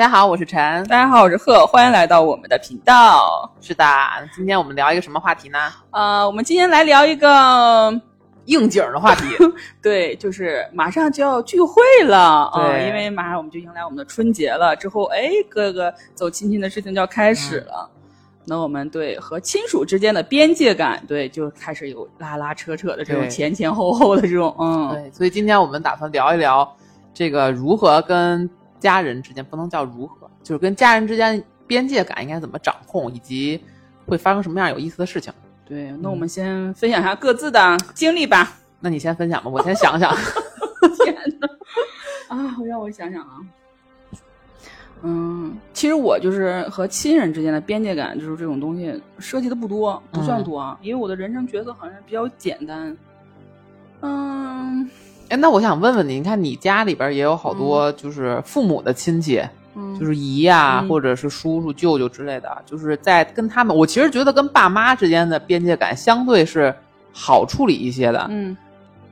[0.00, 0.58] 大家好，我是陈。
[0.84, 3.52] 大家好，我是贺，欢迎来到我们的频道。
[3.60, 3.84] 是的，
[4.34, 5.58] 今天我们聊一个什么话题呢？
[5.90, 7.92] 呃，我们今天来聊一个
[8.46, 9.26] 应景的话题。
[9.82, 17.86] 对，就是马上就要聚会了啊、对因为马上我们就迎来我们的春节了，之后哎，各个走亲戚的事情就要开始了。
[18.46, 26.66] 那我们对和亲属之间的边界感，对，就开始有拉拉扯扯的这种前前后后的这种，嗯，对，所以今天我们打算聊一聊
[27.12, 28.48] 这个如何跟
[28.80, 33.60] 家人之间，不能叫如何，就是跟家人之间边界感应该怎么掌控，以及
[34.06, 35.32] 会发生什么样有意思的事情。
[35.64, 35.92] 对。
[36.00, 38.56] 那我们先分享一下各自的经历吧。
[38.80, 40.10] 那你先分享吧，我先想想。
[41.04, 41.46] 天呐，
[42.28, 43.38] 啊，让我想想啊。
[45.02, 52.96] 嗯，其实我就是和亲人之间的边界感，就是这种东西涉及的不多，不算多啊，因为我的人生角色好像比较简单。
[54.02, 54.90] 嗯
[55.30, 59.40] 哎，那我想问问你，你看你家里边也有好多就是父母的亲戚，
[59.76, 66.74] 嗯，就是姨呀、嗯或者是叔叔、舅舅之类的，就是在跟他们，我其实觉得跟爸妈之间的边界感相对是
[67.12, 68.56] 好处理一些的，嗯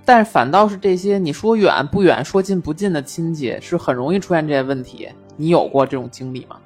[0.04, 5.08] 但是反倒是这些你说远不远、说近不近的亲戚，是很容易出现这些问题。
[5.36, 6.56] 你有过这种经历吗？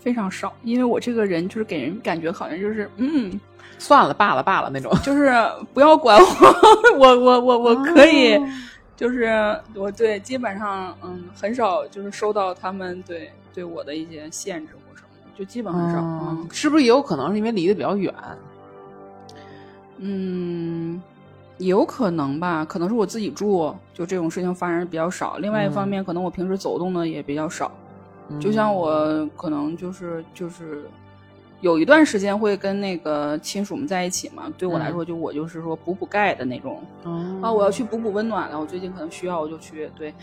[0.00, 3.38] 非常少，因为我这个人就是给人感觉好像就是嗯，
[3.78, 4.90] 算了，罢了罢了那种。
[5.04, 5.32] 就是
[5.72, 6.18] 不要管
[6.98, 8.34] 我， 我我我我可以。
[8.34, 8.48] 哦
[9.00, 16.00] 就是我对基本上嗯很少就是收到他们对对我的一些限制或什么的，就基本很少。
[16.02, 18.14] 嗯嗯，是不是也有可能是因为离得比较远？
[19.96, 21.00] 嗯，
[21.56, 25.38] 有可能吧，可能是我自己住，就这种事情发生比较少。
[25.38, 27.72] 另外一方面，可能我平时走动的也比较少。
[28.38, 30.84] 就像我可能就是就是
[31.60, 36.82] 有一段时间会跟那个亲属们在一起嘛，对我来说，就我就是说补补钙的那种。
[37.04, 40.14] 嗯啊，我要去补补温暖了，我最近可能需要，我就去对，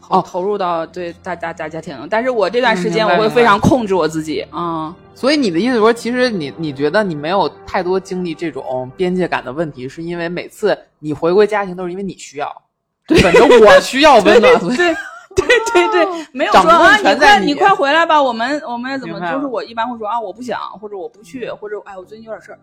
[0.00, 1.96] 投哦投入到对大大大家庭。
[2.08, 12.62] 但是我这段时间我会非常控制我自己啊、所以你的意思说，其实你你觉得你没有太多经历这种边界感的问题，是因为每次你回归家庭都是因为你需要，
[13.08, 14.94] 对，反正我需要温暖，所以对
[15.46, 22.58] 对对对，没有说啊，你快你快回来吧，我们我们怎么就是我一般会说啊，我不想，或者我不去，或者哎我最近有点事儿，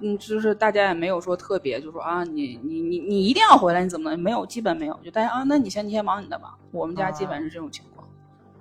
[0.00, 8.06] 嗯，就是大家也没有说特别，就说啊你你你你一定要回来，你怎么能没有，基本没有，就大家啊，那你先你先忙你的吧，我们家基本是这种情况。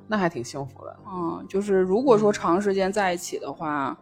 [0.07, 0.95] 那还挺幸福的。
[1.07, 3.97] 嗯，就是如果说长时间在一起的话，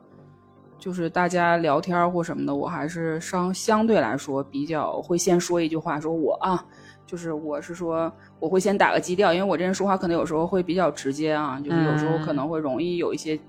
[0.77, 6.65] 就是大家聊天或什么的，我还是相相对来说比较会先说一句话，说我啊，
[7.05, 13.39] 就是我是说我会先打个基调，因为我这人说话可能有时候会比较直接啊，就是有时候可能会容易有一些。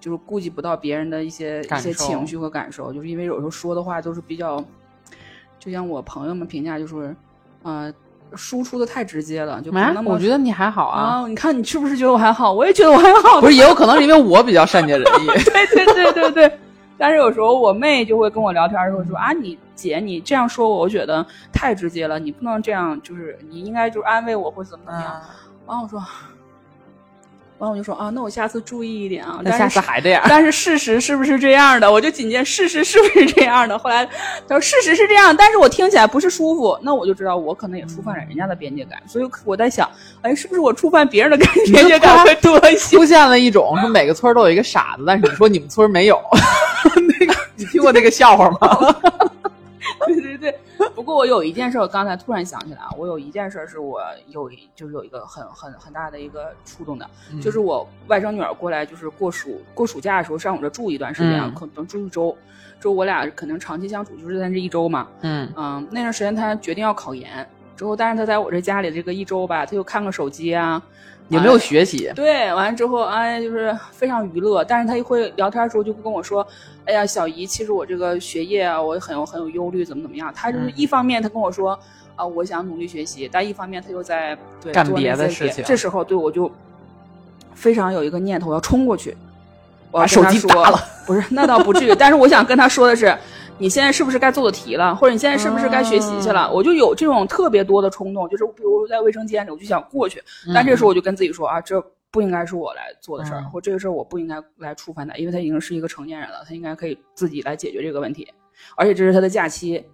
[0.00, 4.60] 就是顾及不到别人的一些一些情绪和感受，就是因为有时候说的话都是比较，
[5.56, 7.14] 就像我朋友们评价就是，
[7.62, 7.94] 呃，
[8.34, 12.52] 输出的太直接了，就不啊那，么我觉得你还好啊，啊，你看你是不是觉得我还好？
[12.52, 13.40] 我也觉得我还好。
[13.40, 15.26] 不是，也有可能是因为我比较善解人意。
[15.44, 16.58] 对对对对对。
[16.98, 25.20] 但是有时候我妹就会跟我聊天的时候说啊，你姐你这样说我，我觉得太直接了，你不能这样，就是你应该就是安慰我或者怎么怎么样。
[25.66, 26.02] 完、我说，
[27.58, 29.40] 完我就说啊，那我下次注意一点啊。
[29.44, 30.22] 那下次还这样？
[30.28, 31.90] 但是事实是不是这样的？
[31.90, 33.78] 我就紧接事实是不是这样的？
[33.78, 34.04] 后来
[34.48, 39.88] 他说事实是这样，但是我听起来不是舒服，那我就知道我可能也触犯了人家的边界感，所以我在想，
[40.22, 42.96] 哎，是不是我触犯别人的边界感会多一些？
[42.96, 46.42] 出现了一种说每个村都有一个傻子，但是你说你们村没有，那个
[47.62, 48.58] 你听过那个笑话吗？
[50.06, 50.58] 对对对。
[50.94, 57.08] 不过我有一件事，我刚才突然想起来啊，我有一件事是我有一就是有一个很很很大的一个触动的，
[57.40, 62.36] 就是我外甥女儿过来，就是过暑过暑假的时候上我这住一段时间，嗯可能住一周，
[62.80, 65.06] 之后我俩可能长期相处，就是在这一周嘛。
[65.20, 70.82] 嗯嗯，那段时间她决定要考研，之后但是她在我这家里这个一周吧，她就看个手机啊，
[71.32, 72.12] 也没有学习。
[72.14, 74.62] 对，完了之后，哎，就是非常娱乐。
[74.64, 76.46] 但是他一会聊天的时候就会跟我说
[76.84, 81.78] ：“哎呀，小姨，其实我这个学业啊，我很有很有忧虑，怎么怎么样。”他就是嗯一方面他跟我说
[82.14, 86.50] ：“啊、我想努力学习。”但一方面他又在对干别做那些的事情这时候对我就
[87.54, 89.16] 非常有一个念头，我要冲过去，
[89.90, 90.78] 我手跟他说机砸了。
[91.06, 91.94] 不是，那倒不至于。
[91.94, 93.16] 但是我想跟他说的是。
[93.62, 96.48] 你现在是不是该做做题了，或者你现在是不是该学习去了？
[96.48, 100.20] 哦我就有这种特别多的冲动，就是比如在卫生间里，我就想过去，
[100.52, 101.80] 但这时候我就跟自己说啊，这
[102.10, 108.26] 不应该是我来做的事儿，嗯或这个事儿我不应该来触犯他，因为他已经是一个成年人了，他应该可以自己来解决这个问题，
[108.76, 109.84] 而且这是他的假期，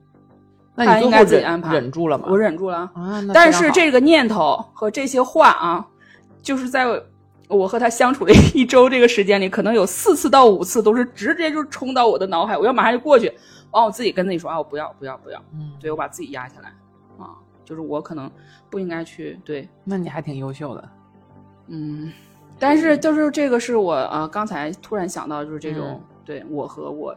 [0.75, 2.29] 那他应该自己安排忍住了吗？
[2.31, 2.91] 我忍住了。
[2.95, 5.87] 啊，但是这个念头和这些话啊，
[6.41, 6.87] 就是在
[7.49, 13.33] 我和他相处的一周这个时间里，可能有四次到五次都是直接就冲到我的脑海，我要马上就过去，
[13.71, 16.69] 完我自己跟自己说啊，我不要不要不要，嗯，对我把自己压下来。
[17.19, 17.35] 啊，
[17.65, 18.31] 就是我可能
[18.71, 20.89] 不应该去对，那你还挺优秀的。
[21.69, 22.13] 嗯，
[22.59, 27.15] 但是就是这个是我啊、呃刚才突然想到，就是这种、对我和我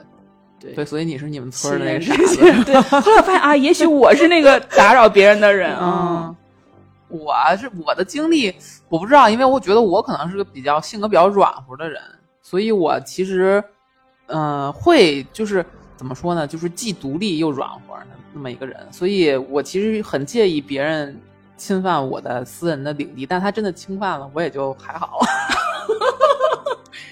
[0.59, 0.73] 对。
[0.73, 2.63] 对，所以你是你们村儿的那个傻子。
[2.65, 6.25] 对， 后来发现啊，也许我是那个打扰别人的人啊。
[6.27, 6.35] 嗯，，
[7.11, 8.53] 我是我的经历，
[8.89, 12.01] 我不知道，因为我觉得我可能是个比较性格比较软和的人，
[12.41, 13.63] 所以我其实，
[14.27, 15.65] 嗯、会就是
[15.95, 21.19] 怎么说呢，就是既独立又软和的那么一个人，所以我其实很介意别人
[21.57, 25.19] 侵犯我的私人的领地，但他真的侵犯了，我也就还好。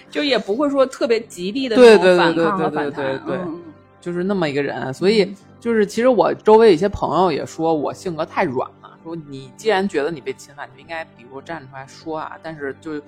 [0.10, 3.62] 就也不会说特别极力的对对对抗和对对对对嗯
[4.02, 12.38] 就是那么一个人，所以就是其实我周围一些朋友也说我性格太软了，说你既然觉得你被侵犯，你就应该比如说站出来说啊。
[12.42, 13.02] 但是就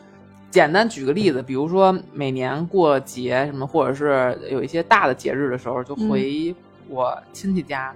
[0.50, 6.56] 简单举个例子，比如说每年过节什么，或者是有一些大的节日的时候，就回
[6.88, 7.94] 我亲戚家，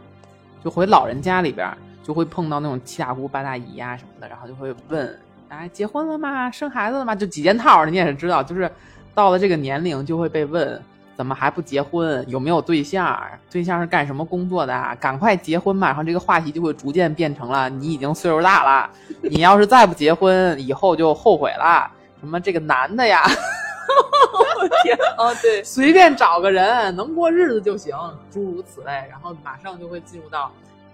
[0.63, 5.19] 就回老人家里边儿，就会碰到那种七大姑八大姨啊什么的，然后就会问，
[5.49, 6.49] 哎，结婚了吗？
[6.51, 7.15] 生孩子了吗？
[7.15, 8.69] 就几件套儿，你也是知道，就是
[9.13, 10.81] 到了这个年龄就会被问。
[11.15, 12.23] 怎么还不结婚？
[12.27, 13.17] 有没有对象？
[13.49, 14.97] 对象是干什么工作的？
[14.99, 15.87] 赶快结婚吧！
[15.87, 18.89] 然后这个话题就会逐渐变成了你已经岁数大了，
[19.21, 21.89] 你要是再不结婚，以后就后悔了。
[22.19, 23.21] 什么这个男的呀，
[24.59, 27.95] 我天哦对， 随便找个人能过日子就行，
[28.31, 28.91] 诸如此类。
[29.09, 30.51] 然后马上就会进入到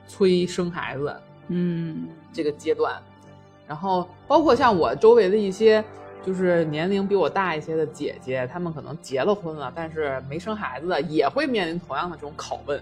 [0.08, 1.16] 催生孩子
[1.48, 2.94] 嗯这个阶段，
[3.66, 5.84] 然后包括像我周围的一些
[6.26, 12.82] 就是年龄比我大一些的姐姐，她们可能结了婚了，但是没生孩子的，也会面临同样的这种拷问，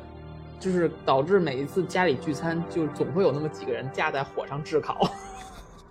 [0.59, 5.09] 就是导致每一次家里聚餐，就总会有那么几个人架在火上炙烤。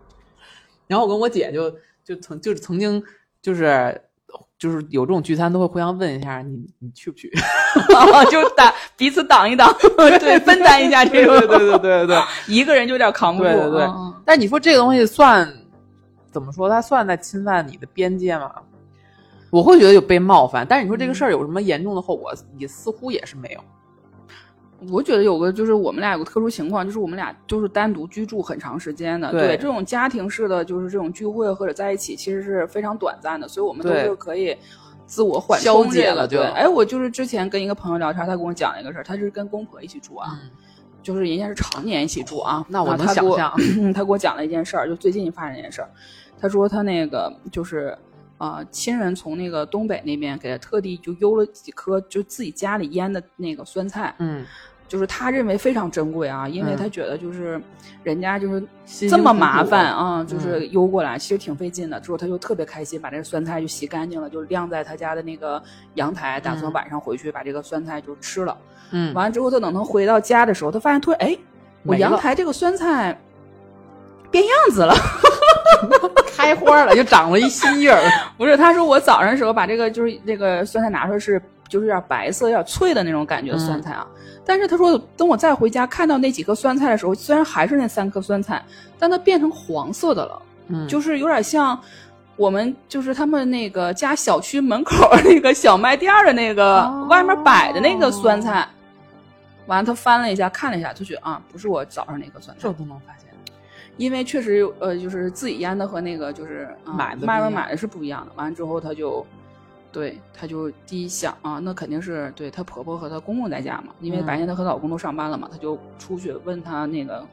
[0.86, 1.70] 然后我跟我姐就
[2.04, 3.02] 就曾就是曾经
[3.42, 4.00] 就是
[4.58, 7.32] 就是有这种聚餐，都会互相问一下你你去不去？
[8.30, 12.22] 就挡彼此挡一挡， 对，分担一下这种，对对对对对对。
[12.46, 15.50] 一个人就有点扛不住，对对对嗯但你说这个东西算
[16.38, 16.68] 怎么说？
[16.68, 18.52] 他算在侵犯你的边界吗？
[19.50, 22.34] 我会觉得有被冒犯，但是你说这个事儿有什么严重的后果？
[22.56, 23.60] 也似乎也是没有。
[24.92, 29.32] 我觉得有个就是我们俩有个特殊情况，就是我们俩就是单独居住很长时间的。
[29.32, 34.56] 对这种家庭式的就是这种聚会或者在一起，其实是非常短暂的，所以我们都对是可以
[35.04, 40.50] 自我缓消冲这个解了对，哎，我就是之前跟一个朋友聊天，他跟我讲了一个事儿，他是跟公婆一起住啊，嗯，
[41.02, 42.64] 就是人家是常年一起住啊。
[42.68, 45.88] 那我能想象嗯 他给我讲了一件事儿，就最近发生一件事儿。
[46.40, 47.96] 他说他那个就是
[48.38, 54.44] 啊、呃亲人从那个东北那边给他特地就邮了几颗，就自己家里腌的那个酸菜，嗯，
[54.86, 57.60] 就是他认为非常珍贵啊，因为嗯他觉得就是
[58.04, 58.62] 人家就是
[59.08, 61.98] 这么麻烦啊，就嗯是邮过来，其实挺费劲的。
[62.00, 65.60] 之后他就特别开心，把这个酸菜就洗干净了，就晾在他家的那个
[65.94, 68.56] 阳台，打算嗯晚上回去把这个酸菜就吃了。
[68.92, 71.36] 嗯，完了之后，他等他回到家的时候，他发现突然，哎，
[71.82, 73.18] 我阳台这个酸菜
[74.30, 74.94] 变样子了。
[76.36, 78.02] 开花了，就长了一新叶儿。
[78.36, 84.06] 不是，他说我早上的时候把这个就是那个酸菜拿出来是就是有点白色、有点脆的那种感觉的酸菜啊。
[84.44, 88.64] 但是他说，等我再回家看到那几颗酸菜的时候，虽然还是那三颗酸菜，
[88.98, 91.78] 但它变成黄色的了，嗯，就是有点像
[92.36, 98.66] 我们就是他们那个家小区门口那个小卖店的那个、哦外面摆的那个酸菜。
[99.66, 103.28] 完了，他翻了一下，看了一下，就觉得啊，不是我早上那颗酸菜这，都能发现。
[103.96, 108.32] 因为确实呃，就是自己腌的和那个就是、啊买外面买的是不一样的。
[108.36, 109.26] 完了之后，他就
[109.90, 117.26] 对他就第一想啊，那肯定是对她婆婆和她公公在家嘛，因为嗯白天她和她老公都上班了嘛，她就出去问他那个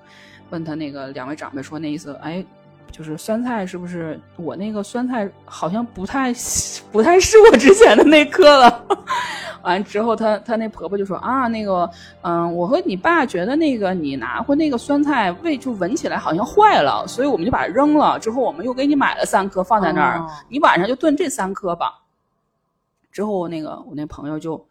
[0.49, 2.45] 问他那个两位长辈说那意思，哎。
[2.91, 6.33] 就是酸菜是不是我那个酸菜好像不太
[6.93, 8.85] 不太是我之前的那颗了？
[9.65, 11.89] 完之后她，她那婆婆就说啊，那个，
[12.21, 18.17] 嗯，我和你爸觉得那个你拿回那个酸菜味就闻起来好像坏了，所以我们就把它扔了。
[18.17, 22.01] 之后我们又给你买了三颗放在那儿，哦你晚上就炖这三颗吧。
[23.11, 24.65] 之后那个我那朋友就，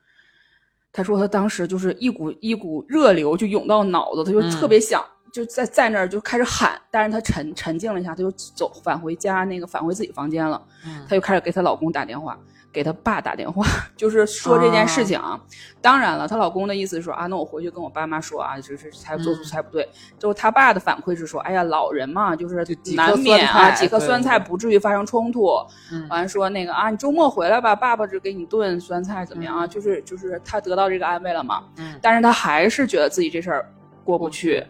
[0.92, 5.04] 他说他当时就是一股一股热流就涌到脑子，他就嗯特别想。
[5.32, 10.62] 就在在那儿就开始喊，但是他沉沉静了一下，他就走返回家，那个返回自己房间了。
[10.86, 12.38] 嗯她就开始给她老公打电话，
[12.74, 13.64] 给她爸打电话，
[13.96, 15.40] 就是说这件事情啊。
[15.80, 19.88] 当然了，她老公的意思是说啊，那我回去跟我爸妈说啊，就是才做出嗯才不对。
[20.18, 22.56] 之后她爸的反馈是说，哎呀，老人嘛，就是
[22.96, 25.48] 难免啊，几颗酸菜不至于发生冲突。
[25.92, 29.64] 嗯完了说那个啊，你周末回来吧，爸爸只给你炖酸菜怎么样啊？
[29.64, 31.62] 嗯就是就是她得到这个安慰了嘛。
[31.76, 33.62] 嗯但是她还是觉得自己这事儿
[34.04, 34.64] 过不过不去。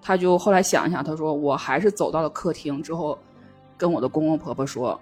[0.00, 3.18] 她就后来想一想，她说我还是走到了客厅之后，
[3.76, 4.98] 跟我的公公婆婆说，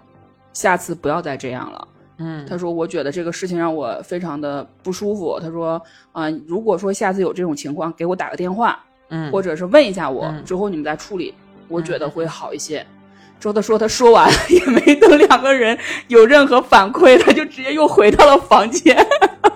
[0.51, 1.87] 下次不要再这样了。
[2.17, 5.39] 嗯，他说我觉得这个事情让我非常的不舒服。
[5.39, 5.81] 他说
[6.11, 11.33] 啊、如果说下次有这种情况，给我打个电话，嗯或者是问一下我，嗯之后你们再处理，
[11.67, 12.85] 我觉得会好一些。
[13.39, 18.97] 之后他说他说完 也没等两个人有任何反馈，他就直接又回到了房间。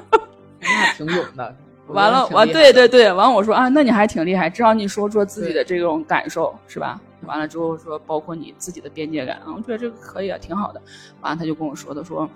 [0.62, 1.56] 那挺勇的。
[1.88, 7.02] 完了，完对对对，完了我说啊，那你还挺厉害，至少你说说自己的这种感受是吧？
[7.26, 10.82] 完了之后说，包括你自己的边界感啊，我觉得这个可以啊，挺好的。
[11.22, 12.30] 完了他就跟我说，他说，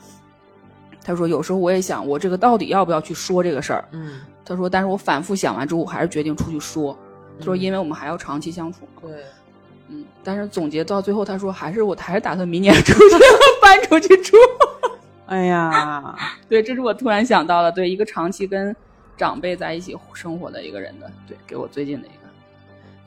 [1.04, 3.86] 他说有时候我也想，我这个到底要不要去说这个事儿？
[3.92, 6.98] 嗯，他说，但是我反复想完之后，我还是决定出去说。
[7.38, 9.02] 他说，因为我们还要长期相处嘛。
[9.02, 9.24] 对，
[9.90, 13.16] 嗯，但是总结到最后，他说还是我还是打算明年出去
[13.62, 14.38] 搬出去住。
[15.28, 16.16] 哎呀，
[16.48, 18.76] 对，这是我突然想到的，对一个长期跟
[19.18, 22.30] 长辈在一起生活的一个人的，对，给我最近的一个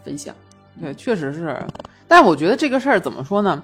[0.04, 0.34] 分享。
[0.80, 1.56] 对，确实是，
[2.06, 3.62] 但我觉得这个事儿怎么说呢？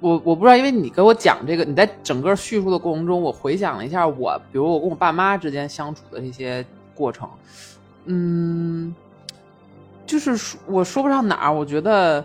[0.00, 6.62] 我我不知道，因为你给我讲这个，你在整个叙述的过程中，我回想了一下我，比如我跟我爸妈之间相处的一些
[6.94, 7.26] 过程，
[8.04, 8.94] 嗯，
[10.04, 12.22] 就是说我说不上哪儿，我觉得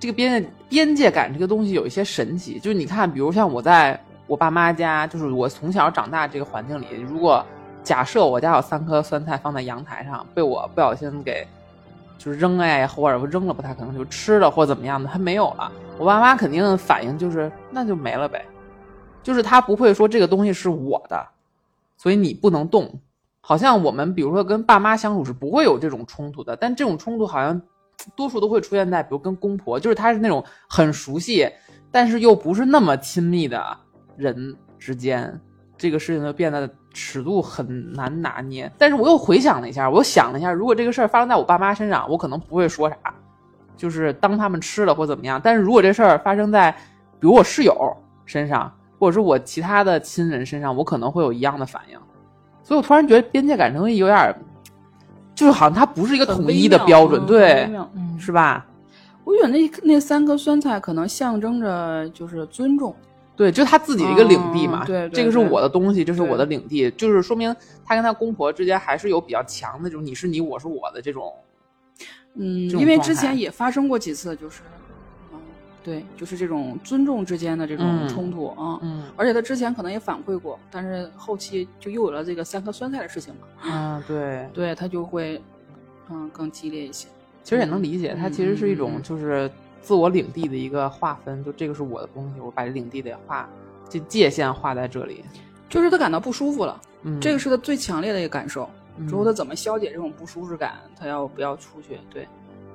[0.00, 2.58] 这个边界边界感这个东西有一些神奇。
[2.58, 7.44] 就是你看，比如像我在我爸妈家，就是我从小长大这个环境里，如果
[7.84, 11.46] 假设我家有三颗酸菜放在阳台上，被我不小心给。
[12.18, 15.70] 就是扔哎，或者扔了不太可能就吃了或怎么样的，他没有了。
[15.96, 18.44] 我爸妈肯定反应就是那就没了呗，
[19.22, 21.26] 就是他不会说这个东西是我的，
[21.96, 23.00] 所以你不能动。
[23.40, 27.62] 好像我们比如说跟爸妈相处是不会有这种冲突的，但这种冲突好像
[28.16, 31.48] 多数都会出现在比如跟公婆，就是他是那种很熟悉，
[31.90, 33.78] 但是又不是那么亲密的
[34.16, 35.40] 人之间，
[35.76, 36.68] 这个事情就变得。
[36.98, 42.96] 尺度很难拿捏，但是我又回想了一下，我又想了一下，如果这个事儿发生在我爸妈身上，我可能不会说啥，
[43.76, 45.40] 就是当他们吃了或怎么样。
[45.40, 46.72] 但是如果这事儿发生在，
[47.20, 51.98] 比如我室友身上，或者是我其他的亲人身上，我可能会有一样的反应。
[52.64, 54.34] 所以我突然觉得边界感这东西有点，
[55.36, 57.70] 就是好像它不是一个统一的标准，对，
[58.18, 58.66] 是吧？
[59.22, 62.92] 我觉得那那三颗酸菜可能象征着就是尊重。
[63.38, 67.54] 对，就他自己的一个领地嘛，对，这个是我的东西，这是我的领地，就是说明
[67.84, 71.32] 他跟他公婆之间还是有比较强的这种你是你，我是我的这种，
[72.34, 74.62] 嗯，因为之前也发生过几次，就是，
[75.32, 75.38] 嗯，
[75.84, 85.40] 对，就是这种尊重之间的这种冲突啊，嗯，而且他之前可能也反馈过，但是后期就又有了这个三颗酸菜的事情嘛，嗯，对，对他就会，
[86.10, 87.06] 嗯，更激烈一些。
[87.44, 89.48] 其实也能理解，他其实是一种就是。
[89.80, 93.48] 自我领地的一个划分，就这个是我的东西，我把领地得划，
[93.88, 95.24] 这界限划在这里，
[95.68, 98.68] 就是他感到不舒服了，嗯，这个是他最强烈的一个感受。
[99.08, 100.74] 之后他怎么消解这种不舒适感？
[100.98, 101.98] 他要不要出去？
[102.10, 102.26] 对，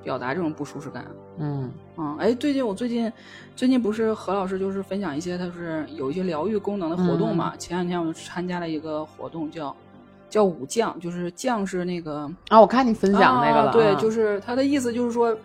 [0.01, 1.05] 表达这种不舒适感。
[1.37, 3.11] 嗯嗯，哎，最近我最近
[3.57, 7.53] 最近不是何老师就是分享一些他是有一些疗愈功能的活动嘛？
[7.57, 9.75] 前两天我就参加了一个活动，叫
[10.29, 15.37] 叫武将，就是将是那个啊，我看你分享那个了，对，就是他的意思就是说。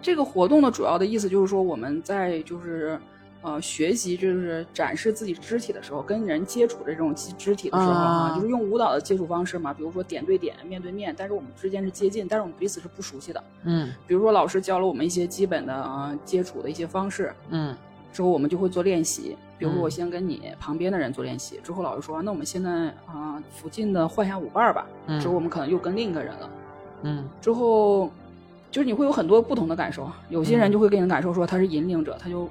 [0.00, 2.98] 这个活动的主要的意思就是说，我们在就是
[3.42, 13.42] 呃学习，就是展示自己肢体的时候，跟人接触的这种肢体的时候啊，就是用舞蹈的接触方式嘛，比如说点对点、面对面，但是我们之间是接近，但是我们彼此是不熟悉的。
[13.64, 17.76] 嗯，比如说老师教了我们一些基本的啊接触的一些方式，嗯，
[18.12, 19.36] 之后我们就会做练习。
[19.58, 22.70] 比如说我先跟你旁边的人做练习，之后老师说，那我们现在
[23.06, 24.86] 啊附近的换下舞伴吧。
[25.20, 26.50] 之后我们可能又跟另一个人了。
[27.02, 28.10] 嗯，之后。
[28.78, 32.48] 就是你会有很多不同的感受，有些人就会给你感受说他是引领者，他就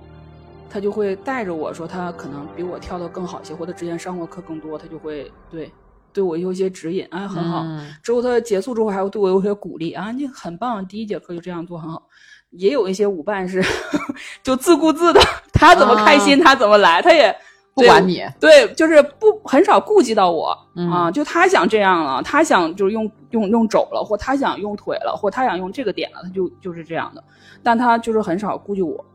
[0.70, 5.72] 他就会带着我说他可能比我跳的更好一些，或者之前上过课更多，他就会对
[6.12, 7.66] 对我有一些指引啊，很好。
[8.04, 12.10] 之后他结束之后还会对我有些鼓励啊，你很棒，第一节课就这样做很好。
[12.50, 13.64] 也有一些舞伴是
[14.44, 15.22] 就自顾自的，
[15.54, 17.34] 他怎么开心他怎么来，他也。
[17.78, 20.58] 不管你对，就是不很少顾及到我
[20.92, 27.24] 啊，就他想这样了，他想就是用用用肘了，或他想用腿了，或他想用这个点了，他就就是这样的，
[27.62, 29.06] 但他就是很少顾及我，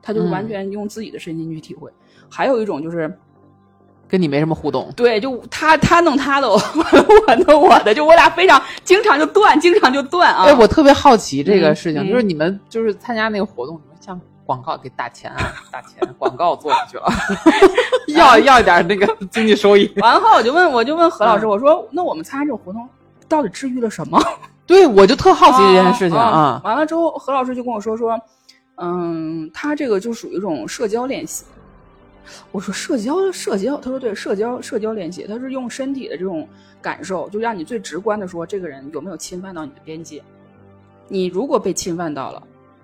[0.00, 1.90] 他就完全用自己的身心去体会。
[2.30, 3.12] 还有一种就是
[4.06, 6.54] 跟你没什么互动，对，就他他弄他的，我
[7.26, 10.44] 我弄我的，就我俩非常经常就断，经常就断啊。
[10.44, 14.20] 哎，我特别好奇这个事情，就是你们就是参加那个活动，你们像。
[14.52, 17.04] 广告给打钱啊， 打钱，广告做下去了，
[18.14, 19.90] 要要一点那个经济收益。
[20.02, 22.86] 完后我就问，我就问何老师，我说那我们参加这个活动
[23.28, 24.22] 到底治愈了什么？
[24.66, 26.60] 对，我就特好奇这件事情啊。
[26.64, 28.20] 完了之后，何老师就跟我说说，
[28.76, 31.46] 嗯，他这个就属于一种社交练习。
[32.50, 36.46] 我说社交社交，他说对，社交社交练习，他是用身体的这种
[36.82, 40.22] 感受，就让你最直观的说这个人有没有侵犯到你的边界。
[41.08, 42.42] 你如果被侵犯到了。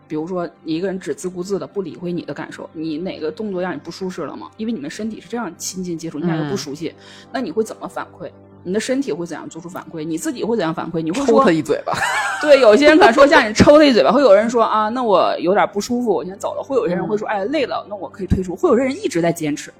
[0.08, 4.50] 比如说，你一个人只自顾自的不理会你的感受，你哪个动作让你不舒适了吗？
[4.56, 6.94] 因为你们身体是这样亲近接触，你俩又不熟悉，
[7.30, 8.30] 那你会怎么反馈？
[8.64, 10.02] 你的身体会怎样做出反馈？
[10.02, 11.00] 你自己会怎样反馈？
[11.00, 11.92] 你会抽说他一嘴巴。
[12.42, 16.62] 对，有些人可能说 像你抽他一嘴巴，会有人说啊，那我有点不舒服，我先走了。
[16.62, 18.56] 会有些人会说，哎，累了，那我可以退出。
[18.56, 19.72] 会有些人一直在坚持。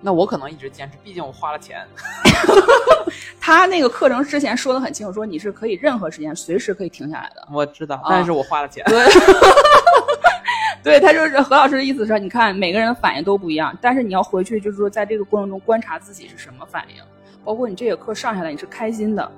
[0.00, 1.86] 那我可能一直坚持，毕竟我花了钱。
[3.40, 7.46] 他那个课程之前说的很清楚，说你是可以任何时间随时可以停下来的。
[7.52, 8.84] 我知道，但是我花了钱。
[8.86, 9.06] 对，
[10.82, 17.02] 对他就是何老师的意思是，你看每个人的反应都不一样，但是你要回去就是说，在这个过程中观察自己是什么反应，
[17.44, 19.30] 包括你这节课上下来你是开心的，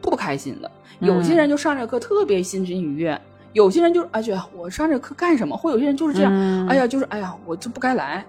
[0.00, 0.70] 不开心的。
[1.00, 3.18] 有些人就上这个课特别心情愉悦，
[3.52, 5.56] 有些人就是哎呀，我上这个课干什么？
[5.56, 8.24] 或有些人就是这样，哎呀，就是哎呀，我就不该来。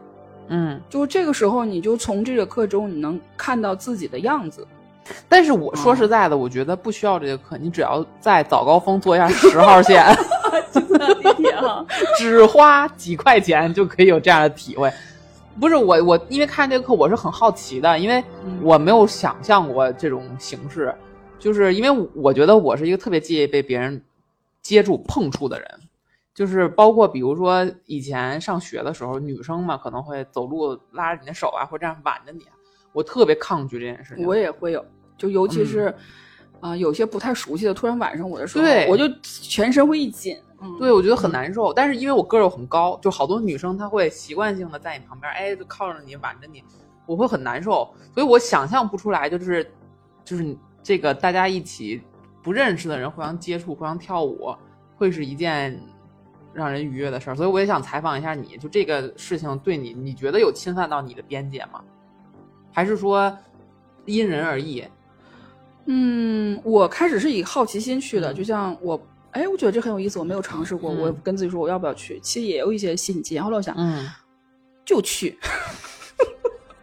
[0.50, 4.66] 嗯，就这个时候，你就从这个课中你能看到自己的样子。
[5.30, 10.06] 但是我说实在的，我觉得不需要这节课，你只要在早高峰坐一下十号线
[12.20, 14.92] 只花几块钱就可以有这样的体会。
[15.60, 18.24] 不是我，我因为看这个课，我是很好奇的，因为
[18.62, 20.94] 我没有想象过这种形式，
[21.40, 24.02] 就是因为我觉得我是一个特别介意被别人
[24.62, 25.68] 接触、碰触的人。
[26.38, 32.46] 就是包括比如说以前上学的时候，女生嘛可能会走路拉着你的手啊，或者这样挽着你，
[32.94, 34.24] 我特别抗拒这件事情。
[34.24, 34.86] 我也会有，
[35.18, 35.92] 就尤其是
[36.60, 40.38] 啊，有些不太熟悉的，突然挽上我的时候，对我就全身会一紧。
[40.78, 41.74] 对，我觉得很难受。
[41.74, 46.64] 但是因为我个儿又很高，就好多女生她会习惯性的在你旁边，哎，就靠着你挽着你，
[47.08, 47.92] 我会很难受。
[48.14, 49.72] 所以我想象不出来，就是
[50.24, 52.00] 就是这个大家一起
[52.44, 54.56] 不认识的人互相接触、互相跳舞，
[54.98, 55.76] 会是一件。
[56.58, 61.80] 让人愉悦的事儿，所以我也想采访一下你，就这个事情对你，你觉得有侵犯到你的边界吗？
[62.74, 63.32] 还是说
[64.06, 64.84] 因人而异？
[65.86, 69.00] 嗯，我开始是以好奇心去的，就像我，
[69.34, 73.40] 哎，我觉得这很有意思，我没有尝试过，我跟自己说我要不要去，其实也有一些心结。
[73.40, 74.10] 后来我想，嗯，
[74.84, 75.38] 就去。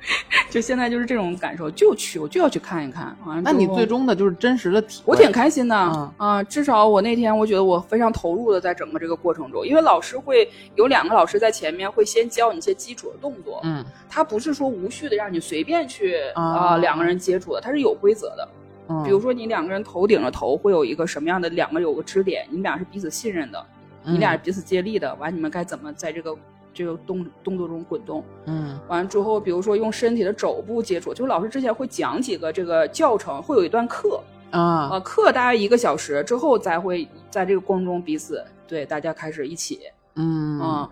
[0.50, 3.16] 就现在就是这种感受，就去，我就要去看一看。
[3.24, 5.76] 完了，那你最终的就是真实的体会，我挺开心的
[6.16, 6.42] 啊！
[6.44, 18.48] 至少我那天我觉得我非常投入的在整个这个过程中，因为老师会有两个老师在前面会先教你一些基础的动作，嗯，他不是说无序的让你随便去啊两个人接触的，他是有规则的。
[18.88, 23.66] 嗯，比如说你两个人头顶着头会有一个什么样的两个有个支点，你们俩是彼此信任的，
[24.04, 26.36] 你俩彼此接力的，完你们该怎么在这个。
[26.74, 39.80] 这个动动作中滚动，嗯，完了之后，比如说用身体的肘部接触，就是老师之前会讲几个这个教程，会有一段课啊，呃，课大概一个小时之后，才会在这个过程中彼此对大家开始一起，
[40.16, 40.60] 嗯。
[40.60, 40.90] 啊，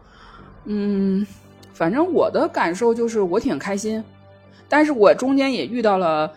[0.65, 1.27] 嗯，
[1.75, 4.03] 反正我的感受就是我挺开心，
[4.69, 6.31] 但是我中间也遇到了，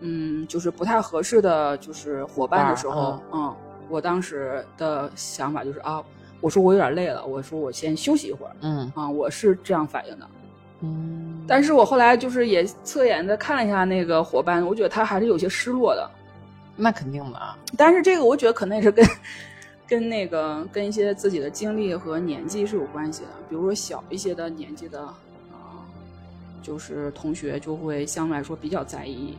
[0.00, 3.54] 嗯，就是不太合适的就是伙伴的时候，嗯，
[3.88, 6.02] 我当时的想法就是啊。
[6.40, 8.52] 我说我有点累了，我说我先休息一会儿。
[8.60, 10.28] 嗯啊，我是这样反应的。
[10.80, 16.08] 嗯，但是我后来就是也侧眼的看了一下那个伙伴，我觉得他还是有些失落的。
[16.76, 17.58] 那肯定的啊。
[17.76, 19.04] 但是这个我觉得可能也是跟
[19.88, 23.28] 跟那个跟一些自己的经历和年纪是有关系的。
[23.48, 25.82] 比如说小一些的年纪的啊，
[26.62, 29.36] 就是同学就会相对来说比较在意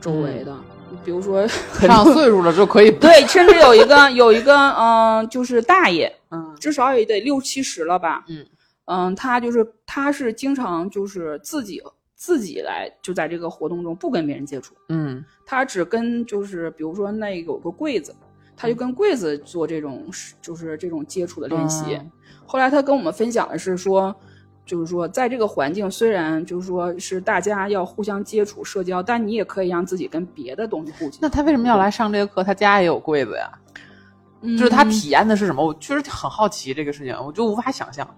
[0.00, 0.56] 周围的。
[1.04, 1.46] 比如说
[1.80, 8.46] 上岁数了就可以对，甚至有一个有一个嗯，就是大爷，嗯，至少也得六七十了吧，嗯
[8.86, 11.82] 嗯，他就是他是经常就是自己
[12.14, 18.14] 自己来就在这个活动中不跟别人接触，嗯，他只跟就是比如说那有个柜子，
[18.56, 20.06] 他就跟柜子做这种
[20.40, 22.00] 就是这种接触的练习。
[22.44, 24.14] 后来他跟我们分享的是说。
[24.64, 31.18] 就是说，在这个环境，虽然就是说是大家要互相接触、社交，但你也可以让自己跟别的东西互动。
[31.20, 32.44] 那他为什么要来上这个课？
[32.44, 33.50] 他家也有柜子呀？
[34.56, 35.64] 就是他体验的是什么？
[35.64, 38.08] 我确实很好奇这个事情，我就无法想象。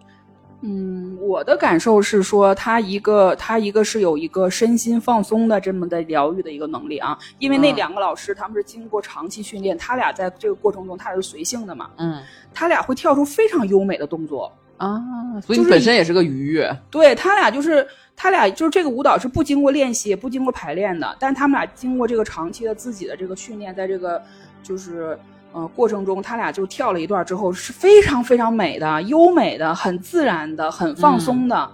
[0.66, 12.22] 嗯，我的感受是说，他一个他一个是有一个身心放松的这么的疗愈的一个能力啊，因为那两个老师他们是经过长期训练，他俩在这个过程中他是随性的嘛，嗯，
[12.54, 14.50] 他俩会跳出非常优美的动作。
[14.76, 15.00] 啊，
[15.44, 16.76] 所以你本身也是个愉悦。
[16.90, 24.20] 对他俩就是他俩就是这个舞蹈是不经过练习也不经过排练的，但他们俩经过这个长期的自己的这个训练，在这个
[24.62, 25.18] 就是
[25.52, 31.70] 呃过程中，他俩就跳了一段之后是非常非常美的、优美的、很自然的、很放松的，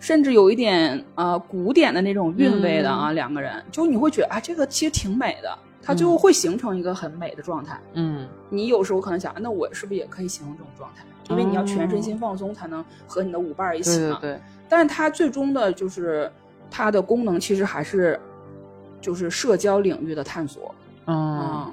[0.00, 3.12] 甚至有一点呃古典的那种韵味的啊。
[3.12, 7.78] 两个人就你会觉得啊，这个其实挺美的，它就会形成一个很美的状态。
[7.92, 11.04] 嗯，你有时候可能想，那我是不是也可以形成这种状态？
[11.28, 14.18] 因为你要全身心放松，才能和你的舞伴一起嘛。
[14.20, 14.40] 对对对。
[14.68, 16.28] 但是它最终的就是
[16.68, 18.18] 它的功能，其实还是
[19.00, 20.74] 就是社交领域的探索。
[21.06, 21.72] 嗯。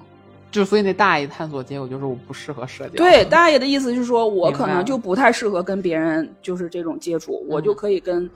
[0.50, 2.96] 就所以那大爷探索结果就是我不适合社交。
[2.96, 8.30] 对，大爷的意思是说我可能就不太适合跟别人就是这种接触，我就可以跟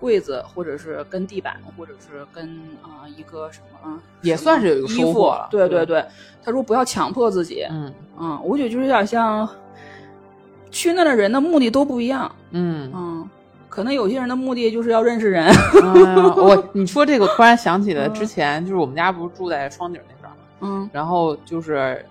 [0.00, 2.46] 柜子，或者是跟地板，或者是跟
[2.82, 6.04] 啊、一个什么啊，也算是有一个收获了对对对对，
[6.44, 9.48] 他说不要强迫自己，嗯嗯，我觉得就是有点像
[10.70, 12.90] 去那的人的目的都不一样，嗯。
[12.94, 13.28] 嗯，
[13.68, 15.48] 可能有些人的目的就是要认识人，
[15.82, 20.13] 嗯， 我你说这个，突然想起了嗯之前，就是我们家不是住在双井那？
[20.64, 22.04] 嗯然后就是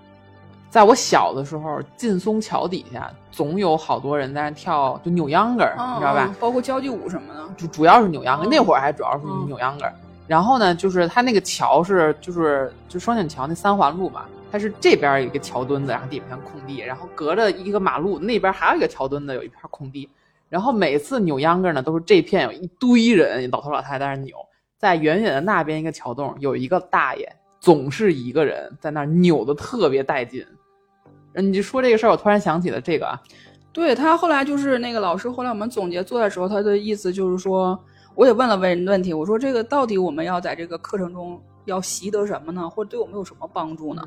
[0.69, 6.35] 在我小的时候，劲松桥底下总有好多人在那跳，就扭秧歌儿，嗯，你知道吧嗯？？
[6.39, 9.85] 包括交际舞什么的，就主要是扭秧歌，嗯那会儿还主要是嗯扭秧歌。
[10.25, 20.09] 然后呢，就是它那个桥是就是就双井桥那三环路嘛，它是这边有一个桥墩子，然后底下空地，然后隔着一个马路那边还有一个桥墩子，有一片空地。
[20.49, 24.37] 然后每次扭秧歌呢，都是这片有一堆人，老头老太太在那儿扭，
[24.77, 30.45] 在远远的那边一个桥洞有一个大爷，总是一个人在那儿扭的特别带劲。
[31.33, 33.17] 嗯，你就说这个事儿，我突然想起了这个啊，
[33.71, 37.81] 对他后来就是那个老师，后来我们总结做的时候，他的意思就是说，
[38.15, 42.69] 我也问了问问题，我说这个到底我们要在这个课程中要习得什么呢？
[42.69, 44.05] 或者对我们有什么帮助呢？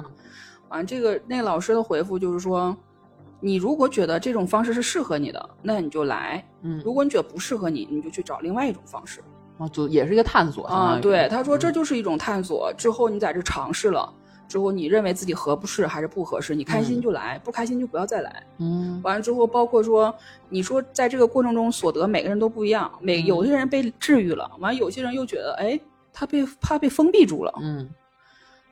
[0.69, 2.77] 完、这个那个老师的回复就是说，
[3.41, 9.23] 你如果觉得这种方式是适合你的，那你就来；嗯，如果你觉得不适合你，你就去找另外一种方式。
[9.59, 12.73] 啊，就也是一个探索啊，于对，他说这嗯就是一种探索。
[12.77, 14.13] 之后你在这尝试了。
[14.49, 16.55] 之后，你认为自己合不适还是不合适？
[16.55, 18.47] 你开心嗯就来，不开心就不要再来。
[18.59, 20.15] 嗯完了之后，包括说，
[20.49, 22.89] 你说在这个过程中所得，每个人都不一样。
[23.01, 25.81] 每嗯有些人被治愈了，完了有些人又觉得，哎，
[26.13, 27.53] 他被怕被封闭住了。
[27.61, 27.91] 嗯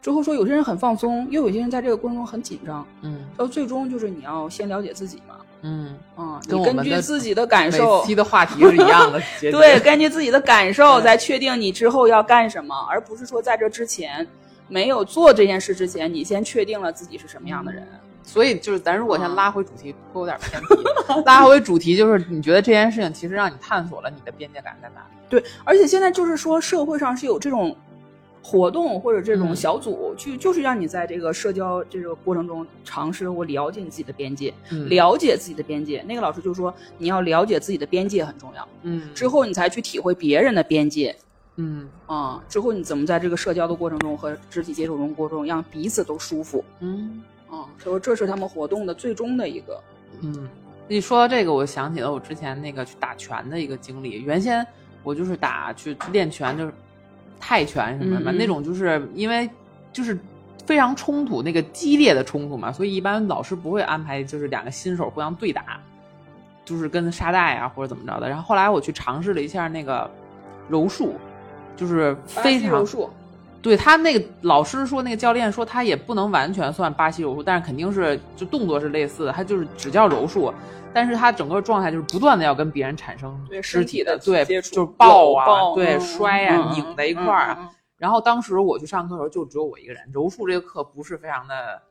[0.00, 2.86] 之后说有些人很放松，又有些人在这个过程中很紧张。
[3.02, 9.18] 嗯到最终就是你要先了解自己嘛，嗯，嗯、你根据自己的感每受，期的话题是一样的，
[9.50, 14.26] 对，根据自己的感受对再确定你之后要干什么，而不是说在这之前
[14.68, 17.82] 没有做这件事之前，你先确定了自己是什么样的人。
[18.22, 21.22] 所以就是咱如果先啊拉回主题，会有点偏题。
[21.26, 25.16] 拉回主题就是你觉得这件事情其实让你探索了你的边界感在哪里？
[25.28, 27.76] 对，而且现在就是说社会上是有这种
[28.46, 36.04] 活动或者这种嗯小组，去就是让你在这个社交这个过程中尝试或了解你自己的边界，嗯了解自己的边界。
[36.06, 41.16] 那个老师就说，你要了解自己的边界很重要，嗯之后你才去体会别人的边界。
[41.56, 47.64] 嗯啊、之后你怎么在这个社交的过程中和肢体接触中过程中，让彼此都舒服嗯啊？
[47.78, 49.80] 所以这是他们活动的最终的一个，
[50.20, 50.48] 嗯，
[50.88, 54.20] 一说到这个，我想起了我之前那个去打拳的一个经历。
[54.22, 54.66] 原先
[55.04, 56.72] 我就是打去练拳，就是
[57.40, 59.48] 泰拳什么的那种就是因为
[59.92, 60.18] 就是
[60.66, 65.78] 非常冲突，那个激烈的冲突嘛，所以一般老师不会安排就是两个新手互相对打，
[66.64, 68.28] 就是跟沙袋啊或者怎么着的。
[68.28, 70.10] 然后后来我去尝试了一下那个
[70.68, 71.16] 柔术，
[71.76, 73.10] 就是非常柔术，
[73.60, 80.52] 对他那个老师说，那个教练说他也不能完全算巴西柔术，但是肯定是就动作是类似的，他就是只叫柔术，
[80.94, 87.70] 但是他整个状态就是不断的要跟别人产生对肢体的对，接触就是抱啊，抱对，嗯摔啊，嗯拧在一块儿啊。
[87.98, 91.82] 然后当时我去上课的时候，就只有我一个人，柔术这个课不是非常的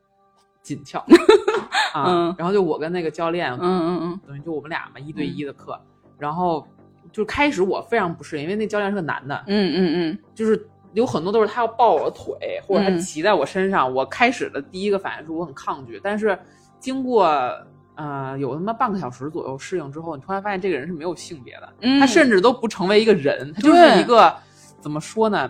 [0.62, 1.00] 紧俏
[1.94, 5.80] 啊，嗯然后就我跟那个教练，嗯嗯嗯等于就我们俩嘛一对一的课，
[6.18, 6.66] 然后
[7.12, 13.92] 就开始我非常不适应，因为那教练是个男的，嗯嗯嗯就是有很多都是他要抱我的腿，或者他嗯骑在我身上。
[13.92, 16.38] 我开始的第一个反应是我很抗拒，但是
[16.80, 17.28] 经过
[17.96, 24.34] 呃有他妈半个小时左右适应之后，你突然发现这个人是没有性别的，嗯，他甚至都不成为一个人，他就是一个
[24.80, 25.50] 怎么说呢？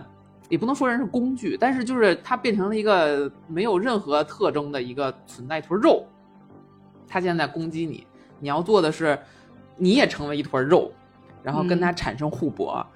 [0.50, 6.04] 也不能说人是工具，但是就是他变成了一个没有任何特征的一个存在，一坨肉。
[7.08, 8.06] 他现在攻击你，
[8.38, 9.18] 你要做的是，
[9.76, 10.92] 你也成为一坨肉，
[11.42, 12.86] 然后跟他产生互搏。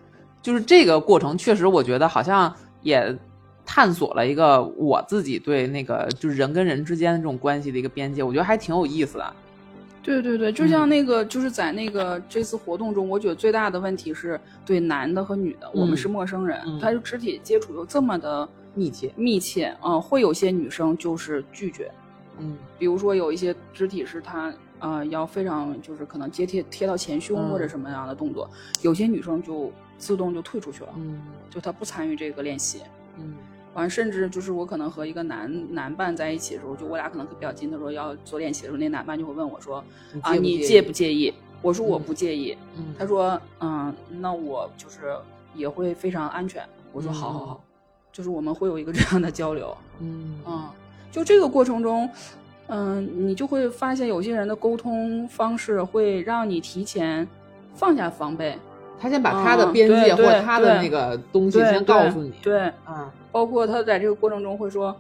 [0.43, 3.17] 就是这个过程，确实我觉得好像也
[3.71, 9.35] 探索了一个我自己对那个就是人跟人之间的这种关系的一个边界，我觉得还挺有意思的。
[10.03, 16.81] 对对对，就像那个，就是在那个这次活动中，我觉得最大的问题是对男的和女的，我们是陌生人，嗯。
[16.81, 21.93] 他就肢体接触又这么的密切，密切，嗯、会有些女生就是拒绝，
[22.39, 22.57] 嗯。
[22.79, 27.51] 比如说有一些肢体是她呃要非常就是可能接贴贴到前胸嗯。
[27.51, 28.49] 或者什么样的动作，
[28.81, 31.21] 有些女生就自动就退出去了，嗯。
[31.51, 32.81] 就她不参与这个练习。
[33.21, 33.35] 嗯
[33.79, 39.83] 完，甚至就是我可能和一个男男伴在一起的时候，就我俩可能比较近的时候要做练习的时候，那男伴就会问我说
[40.23, 42.57] ：“啊，你介不介意？”我说：“我嗯不介意。
[42.77, 45.17] 嗯他说：“嗯，那我就是
[45.55, 46.63] 也会非常安全。”
[46.93, 47.65] 我说：“嗯好好好。”
[48.13, 49.77] 就是我们会有一个这样的交流。
[50.01, 50.69] 嗯嗯，
[51.11, 52.09] 就这个过程中，
[52.69, 57.27] 嗯，你就会发现有些人的沟通方式会让你提前
[57.75, 58.59] 放下防备，
[59.01, 64.95] 他先把他的嗯边界或他的那个东西对先告诉你，对，啊，包括他在这个过程中会说，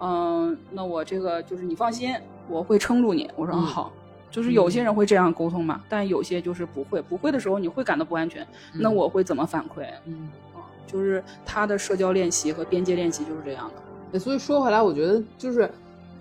[0.00, 2.14] 嗯，那我这个就是你放心，
[2.48, 3.30] 我会撑住你。
[3.36, 3.92] 我说、好，
[4.30, 9.86] 就是有些人会这样沟通嘛，但有些就是不会，不会的时候你会感到不安全，那我会怎么反馈？
[10.06, 13.82] 嗯，啊，就是他的社交练习和边界练习就是这样的。
[14.12, 15.70] 对，所以说回来，我觉得就是，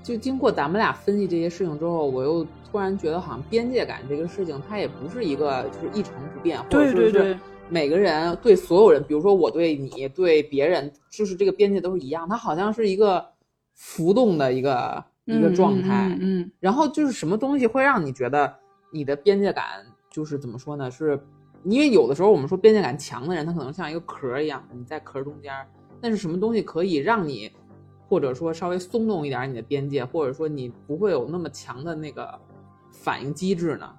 [0.03, 7.37] 就经过咱们俩分析这些事情之后，我又突然觉得，好像边界感这个事情，它也不是一个就是一成不变，或者说是
[7.69, 13.25] 每个人对所有人，比如说我对你对别人，就是这个边界都是一样，它好像是一个
[13.75, 16.07] 浮动的一个一个状态。
[16.09, 18.53] 嗯嗯嗯然后就是什么东西会让你觉得
[18.91, 20.89] 你的边界感就是怎么说呢？
[20.91, 21.17] 是
[21.63, 25.67] 因为有的时候我们说边界感强的人，他可能像一个壳一样，你在壳中间儿。
[26.01, 27.51] 但是什么东西可以让你，
[28.12, 32.30] 或者说稍微松动一点你的边界，或者说你不会有那么强的那个
[32.91, 33.89] 反应机制呢？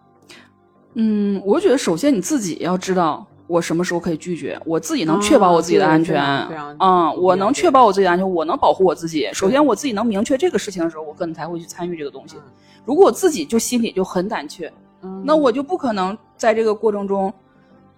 [0.93, 6.23] 嗯，我觉得首先你自己要知道我什么时候可以拒绝，我自己能确保我自己的安全。
[6.79, 9.27] 嗯，我能确保我自己的安全，我能保护我自己。
[9.33, 12.43] 首先我自己能明确这个事情的时候，我可能才会去参与这个东西嗯。
[12.85, 14.71] 如果我自己就心里就很胆怯，
[15.01, 17.33] 嗯那我就不可能在这个过程中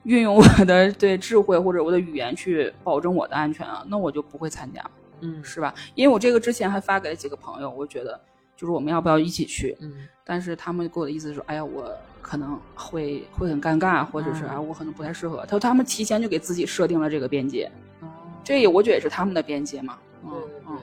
[0.05, 4.81] 运用我的对智慧或者我的语言去保证我的安全啊，那我就不会参加，
[5.25, 5.75] 嗯是吧？
[5.95, 8.21] 因为我这个之前还发给了几个朋友，我觉得
[8.57, 11.91] 就是我们要不要一起去，嗯但是他们给我的意思是说，哎呀，我
[12.23, 15.43] 可能会会很尴尬，或者是嗯啊，我可能不太适合。
[15.43, 18.09] 他说他们提前就给自己设定了这个边界，哦
[18.43, 19.99] 这也我觉得也是他们的边界嘛。
[20.25, 20.33] 嗯
[20.69, 20.79] 嗯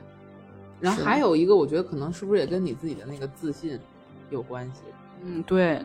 [0.80, 3.80] 然后还有一个，我觉得可能是不是也跟你自己的那个自信
[4.32, 4.82] 有关系？
[5.24, 5.80] 嗯，对，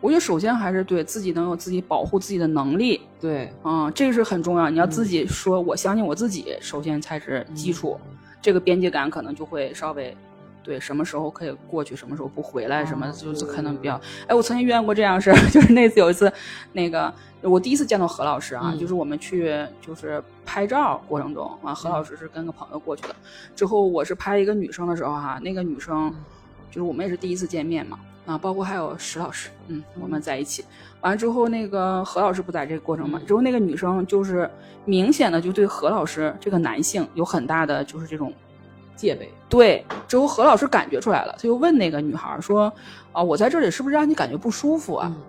[0.00, 4.70] 我觉得首先还是对自己能有自己保护自己的能力，对，嗯，这个是很重要。
[4.70, 7.98] 你要自嗯己说，我相信我自己，首先才是基础。
[8.42, 10.16] 这个边界感可能就会稍微，
[10.62, 14.00] 对，什么时候可以过去，什么时候不回来，什么哦就是可能比较。
[14.26, 16.32] 哎，我曾经遇见过这样的事儿， 就是那次有一次，
[16.72, 23.14] 那个我第一次见到何老师啊，嗯就是我们去就是拍照过程中啊，何老师是跟个朋友过去的，
[23.54, 26.14] 之后我是拍一个女生的时候哈、那个女生嗯
[26.70, 27.98] 就是我们也是第一次见面嘛，
[28.30, 30.64] 啊，包括还有石老师，嗯，我们在一起。
[31.00, 34.48] 完了之后，那个何老师不在这个过程嘛，嗯之后那个女生就是
[34.84, 38.32] 明显的就对何老师这个男性有很大的就是这种
[38.94, 39.28] 戒备。
[39.48, 42.72] 对，之后何老师感觉出来了，他就问那个女孩说
[43.10, 45.22] ：“啊，我在这里是不是让你感觉不舒服啊？”嗯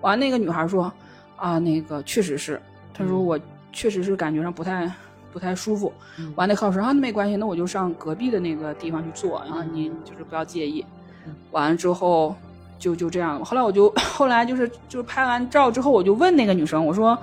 [0.00, 0.92] 完，那个女孩说
[1.36, 2.60] ：“啊，那个确实是，
[2.92, 3.40] 她说嗯我
[3.72, 4.92] 确实是感觉上不太
[5.32, 5.92] 不太舒服。
[6.18, 11.03] 嗯完，那何老师说啊，那没关系，那我就上隔壁的那个地方去坐，然后嗯你就是不要介意嗯。
[11.50, 12.34] 完了之后
[12.78, 13.44] 就就这样了。
[13.44, 17.18] 后来我就后来就是就是拍完照之后，我就问那个女生，我说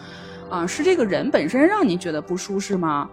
[0.49, 3.09] 啊，是这个人本身让你觉得不舒适吗？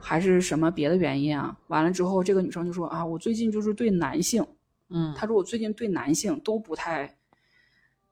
[0.00, 1.54] 还是什么别的原因啊？
[1.66, 4.46] 完了之后，这个女生就说啊，我最近就是对男性，
[4.90, 7.16] 嗯，她说我最近对男性都不太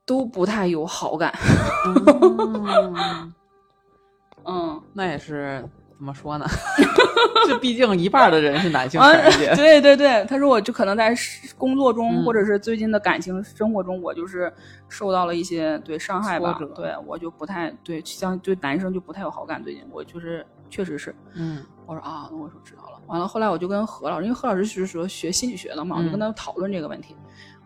[0.04, 1.32] 都不太有好感。
[1.86, 3.32] 嗯
[4.48, 5.64] 嗯，那也是
[5.96, 6.46] 怎么说呢？
[7.46, 9.00] 这毕竟一半的人是男性。
[9.56, 11.14] 对对对，他说我就可能在
[11.56, 14.52] 工作中，嗯或者是最近的感情生活中，我就是
[14.88, 16.58] 受到了一些对伤害吧。
[16.74, 19.62] 对我就不太对，像对男生就不太有好感。
[19.62, 23.00] 最近我就是确实是，嗯我说啊，那我说知道了。
[23.06, 27.16] 完了，后来我就跟何老师，因为何老师是说学心理学的嘛，我就跟他讨论这个问题。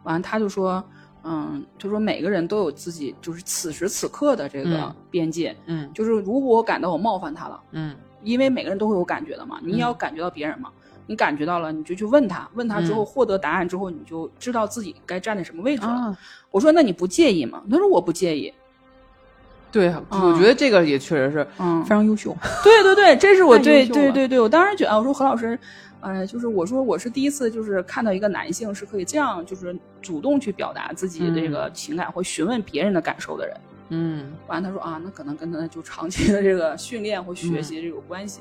[0.05, 0.85] 完了，他就说，
[1.25, 7.61] 嗯，他说每个人都有自己就是此时此刻的这个嗯边界，嗯就是如果我感到我冒犯他了。
[7.73, 10.71] 嗯因为每个人都会有感觉的嘛，你也要感觉到别人嘛，
[11.07, 15.89] 你感觉到了，你就去问他，问他之后嗯获得答案之后，你就知道自己该站在什么位置了。
[15.89, 16.19] 啊，
[16.51, 17.63] 我说那你不介意吗？
[17.71, 18.53] 他说我不介意。
[19.73, 22.37] 对，我觉得这个也确实是嗯非，常优秀。
[22.65, 25.57] 对对对，这是我 对对对对，我当时觉得，我说何老师，
[26.01, 33.57] 呃，就是我说我是第一次就是看到一个男性是可以这样就是主动去表达自己的这个情感或询问别人的感受的人。
[33.57, 33.70] 嗯
[34.47, 38.41] 完了他说啊，那可能跟他就长期的这个训练或学习这有关系。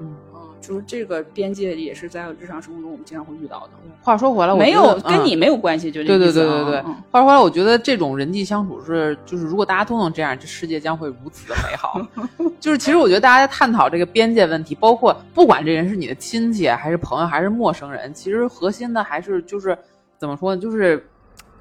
[0.00, 0.16] 嗯。
[0.32, 12.00] 嗯，就是这个边界也是在日常生活中我们经常会遇到的，话说回来，我没有跟你没有关系，就这对对意思啊对对对嗯，话说回来，我觉得这种人际相处是，就是如果大家都能这样，这世界将会如此的美好。
[12.58, 19.76] 就是其实我觉得大家在探讨这个边界问题，包括不管这人是你的亲戚还是朋友还是陌生人，其实核心的还是就是
[20.16, 20.60] 怎么说呢？
[20.60, 21.06] 就是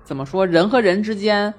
[0.06, 1.54] 怎么说，人和人之间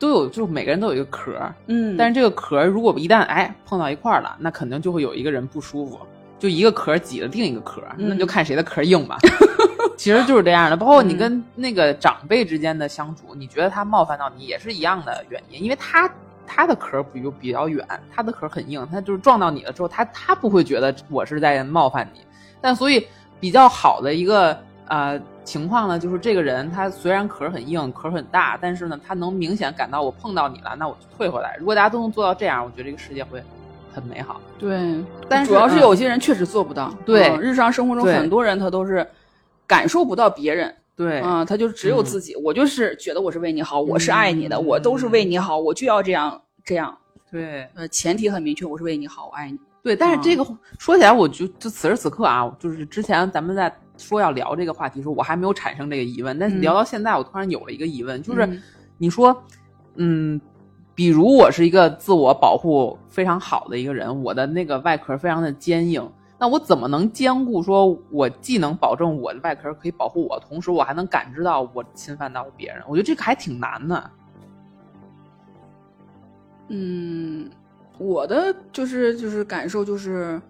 [0.00, 6.00] 都有，就是每个人都有一个壳儿，嗯，但是这个壳儿如果一旦哎碰到一块儿了，那肯定就会有一个人不舒服，
[6.38, 8.18] 就一个壳儿挤了另一个壳儿，那嗯。
[8.18, 9.18] 就看谁的壳硬吧。
[9.96, 11.18] 其实就是这样的，包括你嗯。
[11.18, 16.10] 跟那个长辈之间的相处，你觉得他冒犯到你也是一样的原因，因为他
[16.46, 22.20] 他的壳儿比如比较远，他的壳儿很硬，他就是撞到你了之后，他他不会觉得我是在冒犯你，
[22.60, 23.06] 但所以
[23.38, 24.58] 比较好的一个
[24.90, 31.56] 呃情况呢，就是这个人他虽然壳儿很硬，壳儿很大，但是呢，他能明显感到我碰到你了，那我就退回来。
[31.58, 33.42] 如果大家都能做到这样，我觉得这个世界会
[33.92, 34.40] 很美好。
[34.58, 36.92] 对，但是主要是嗯有些人确实做不到。
[37.06, 39.06] 对嗯日常生活中很多人他都是
[39.66, 46.96] 感受不到别人对，啊，他就只有自己，我就是觉得我是为你好，我是爱你的，嗯我都是为你好，我就要这样这样。
[47.30, 49.58] 对，呃，前提很明确，我是为你好，我爱你。
[49.82, 50.44] 对，但是嗯这个
[50.78, 58.62] 说起来，我就就此时此刻啊，就是之前咱们在说要聊这个话题的时候，我还没有产生这个疑问，但是嗯聊到现在，我突然有了一个疑问，就是嗯
[58.98, 59.42] 你说，
[59.96, 60.40] 嗯，
[60.94, 72.82] 比如我是一个自我保护非常好的一个人，我的那个外壳非常的坚硬，那我怎么能兼顾说，我既能保证我的外壳可以保护我，同时我还能感知到我侵犯到了别人？
[72.88, 74.10] 我觉得这个还挺难的。
[76.68, 77.50] 嗯，
[77.98, 80.40] 我的就是就是感受就是，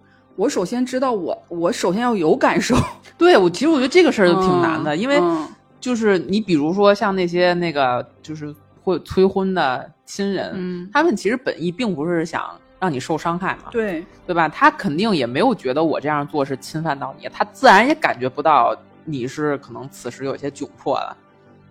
[0.41, 2.75] 我首先知道我我首先要有感受，
[3.15, 5.19] 对我，其实我觉得这个事儿就挺难的，嗯因为。
[5.19, 5.47] 嗯
[5.81, 14.47] 就是你比如说像那些那个就是会催婚的亲人，嗯，他们其实本意并不是想让你受伤害嘛，对，对吧？
[14.47, 21.17] 他肯定也没有觉得我这样做是侵犯到你，他自然也感觉不到你是可能此时有些窘迫了。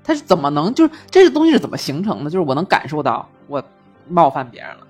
[0.03, 2.29] 他是怎么能就是这个东西是怎么形成的？
[2.29, 3.63] 就是我能感受到我
[4.09, 4.87] 冒犯别人了，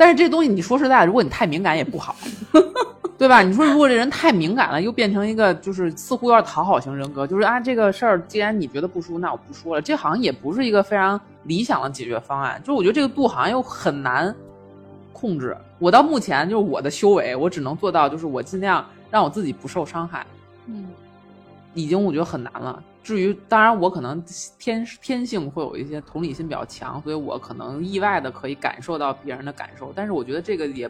[0.00, 2.16] 但是这东西你说实在的，如果你太敏感也不好，
[3.18, 3.42] 对吧？
[3.42, 12.58] 你说如果这人太敏感了，又变成一个就是似乎有点讨好型人格，就是啊这个事儿既然你觉得不舒服，那我不说了，这好像也不是一个非常理想的解决方案。
[12.60, 14.34] 就是我觉得这个度好像又很难
[15.12, 15.54] 控制。
[15.78, 20.26] 我到目前就是我的修为，我只能做到就是我尽量让我自己不受伤害，
[20.64, 20.86] 嗯
[21.74, 22.82] 已经我觉得很难了。
[23.02, 24.22] 至于当然我可能
[24.58, 30.88] 天天性会有一些同理心比较强，所以我可能意外的可以感受到别人的感受，但是我觉得这个也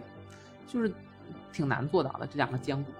[0.66, 0.92] 就是
[1.52, 2.90] 挺难做到的这两个兼顾。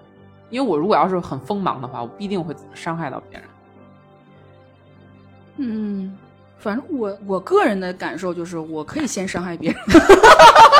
[0.49, 3.47] 因为我如果要是很锋芒的话，我必定会伤害到别人。
[5.57, 6.17] 嗯，
[6.57, 9.79] 反正我我个人的感受就是，我可以先伤害别人，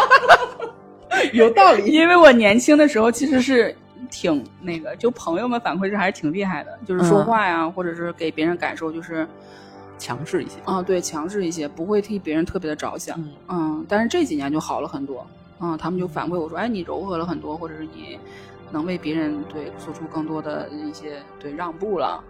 [1.33, 1.85] 有道理。
[1.91, 3.75] 因为我年轻的时候其实是
[4.09, 9.27] 挺那个，就朋友们反馈是还是挺厉害的，就是说嗯话呀，或者是给别人感受就是
[9.97, 10.59] 强势一些。
[10.65, 13.19] 啊，对，强势一些，不会替别人特别的着想。
[13.19, 15.25] 嗯嗯，但是这几年就好了很多。
[15.59, 18.17] 嗯，他们就反馈我说，哎，你柔和了很多，或者是你
[18.71, 22.23] 能为别人对做出更多的一些对让步了。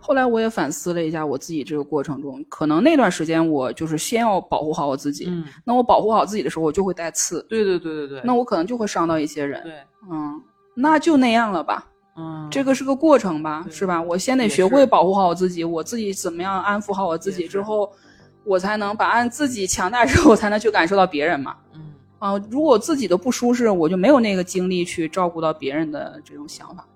[0.00, 5.26] 后来我也反思了一下我自己这个过程中，可能那段时间我就是先要保护好我自己。
[5.28, 8.20] 嗯，那我保护好自己的时候，我就会带刺，对对对对对。
[8.24, 9.62] 那我可能就会伤到一些人。
[9.62, 9.74] 对，
[10.10, 10.42] 嗯，
[10.74, 14.00] 那就那样了吧，嗯，这个是个过程吧，是吧？
[14.00, 17.90] 我先得学会保护好我自己，我自己怎么样安抚好我自己之后，
[18.44, 21.56] 我才能把按自己强大之后，我才能去感受到别人嘛。
[21.74, 26.86] 嗯啊，如果我自己都不舒适，我就没有那个精力去照顾到别人的这种想法。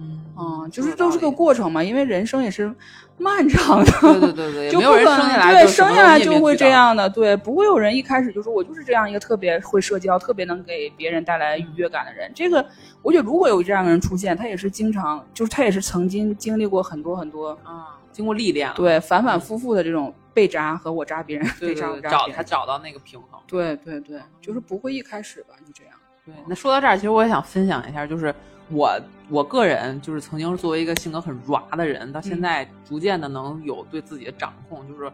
[0.00, 1.30] 嗯啊，就是都是个。
[1.30, 2.74] 过程嘛，因为人生也是
[3.16, 3.90] 漫长的。
[4.00, 6.56] 对对对对， 就没有人不可能生下来对生下来就会。
[6.56, 12.30] 这样的，对，不会有人一开始就说我就是这样一个特别会社交、特别能给别人带来愉悦感的人。
[12.34, 12.64] 这个，
[13.00, 22.10] 我觉得如果有这样的人出现，他也是经常，就是他也是曾经经历过很多很多，啊，经过历练，对，反反复复的这种被扎和我扎别人，被扎对对对。
[22.10, 23.40] 找他找到那个平衡。
[23.46, 25.94] 对对对，就是不会一开始吧，就这样。
[26.26, 28.34] 对，那说到这儿，其实我也想分享一下，就是
[28.70, 35.10] 我我个人就是曾经作为一个性格很软的人，到现嗯在逐渐的能有对自己的掌控，就是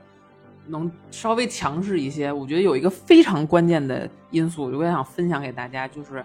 [0.66, 2.30] 能稍微强势一些。
[2.30, 6.24] 我觉得有一个非常关键的因素，我也想分享给大家，就是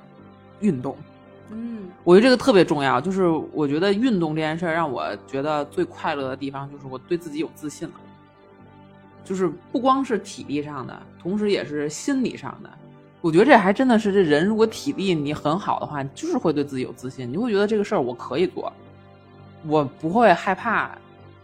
[0.60, 0.98] 运动。
[1.54, 7.94] 嗯我觉得这个特别重要，就是我觉得运动这件事儿让我觉得最快乐的地方，就是我对自己有自信了。
[9.24, 12.70] 就是不光是体力上的，同时也是心理上的。
[13.22, 18.72] 我觉得这还真的是这人，如果体力你很好的话，就是会对自己有自信，你会觉得这个事儿我可以做，
[19.68, 20.92] 我不会害怕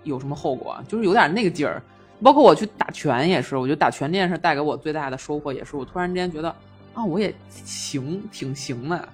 [0.04, 1.82] 有什么后果，就是有点那个劲儿。
[2.22, 6.50] 包括我去打拳也是，我觉得打拳这件事带给我最大的收获也是，我突然之间觉得
[6.96, 9.08] 啊，我也行，挺行的。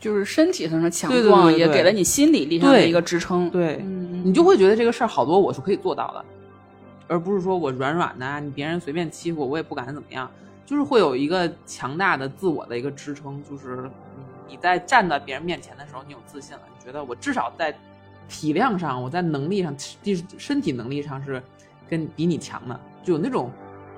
[0.00, 3.50] 就是身体上的强壮，也给了你心理力上的一个支撑。
[3.50, 6.24] 对嗯，你就会觉得这个事儿好多我是可以做到的，
[7.06, 10.30] 而不是说我软软的啊，你别人随便欺负我，我也不敢怎么样，
[10.66, 13.76] 就是会有一个强大的自我的一个支撑，就是
[14.16, 17.74] 嗯你在站在别人面前的时候，你有自信了，你觉得我至少在
[18.28, 21.42] 体量上，我在能力上，就是身体能力上是
[21.88, 23.50] 跟比你强的，就有那种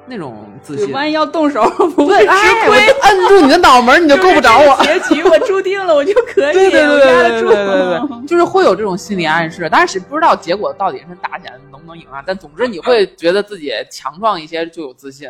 [0.07, 0.93] 那种自信。
[0.93, 1.63] 万一要动手，
[1.95, 2.87] 不会对，吃哎，我亏。
[2.87, 4.83] 就摁住你的脑门，你就够不着我。
[4.83, 7.07] 结局我注定了，我就可以，对对我对。
[7.07, 12.23] 对对对，就是会有这种心理暗示，但是不知道结果到底是打起来能不能赢啊。
[12.27, 15.29] 但总之你会觉得自己强壮一些就有自信，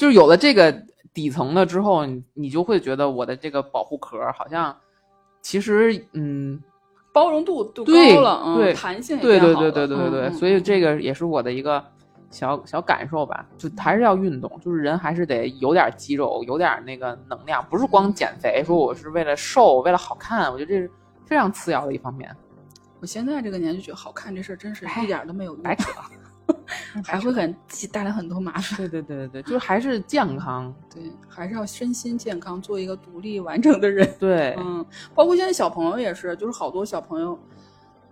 [0.00, 0.74] 就是有了这个
[1.12, 4.74] 底层的之后，你你就会觉得我的这个保护壳好像
[5.42, 6.58] 其实嗯，
[7.12, 11.84] 包容度都对高了，嗯，对弹性也对对对对对对对，嗯所以这个也是我的一个
[12.30, 20.90] 小小感受吧，就还是要运动，就是人还是得有点肌肉，有点那个能量，不是光减肥，说我是为了瘦，为了好看，我觉得这是
[21.26, 22.34] 非常次要的一方面。
[23.00, 25.90] 我现在这个年纪觉得好看这事儿真是哎一点儿都没有用，白扯，
[27.04, 27.54] 还会很
[27.92, 28.76] 带来很多麻烦。
[28.76, 34.08] 对对对对对，就是还是健康，对，还是要身心健康，做一个独立完整的人。
[34.18, 34.84] 对， 嗯，
[35.14, 37.38] 包括现在小朋友也是，就是好多小朋友，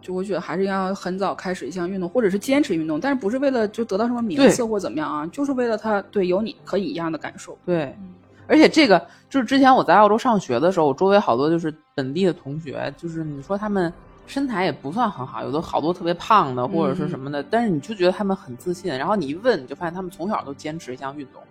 [0.01, 7.57] 就我觉得还是要很早开始一项运动，或者是坚持运动，但是不是为了就得到什么名次或怎么样啊，就是为了他对有你可以一样的感受。
[7.66, 8.14] 对嗯，
[8.47, 13.93] 而且这个就是之前我在澳洲上学的时候，我周围好多就是本地的同学，就是你说他们
[14.29, 21.43] 身材也不算很好，有的好多特别胖的或者是什么的，但是你就觉得他们很自信，然后你一问，你就发现他们从小都坚持一项运动。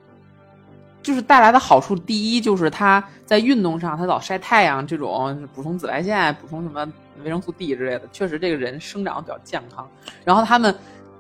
[1.02, 6.86] 就是带来的好处，第一就是他在运动上，他老晒太阳，这种补充紫外线、补充什么
[7.24, 9.88] 维生素 D 之类的，确实这个人生长比较健康。
[10.26, 10.76] 然后他们